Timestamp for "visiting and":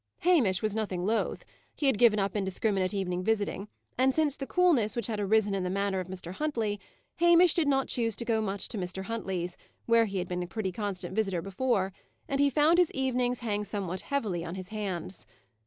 3.23-4.15